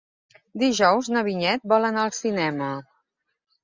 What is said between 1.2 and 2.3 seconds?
Vinyet vol anar al